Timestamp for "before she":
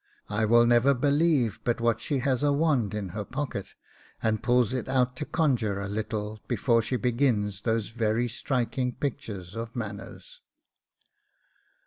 6.47-6.95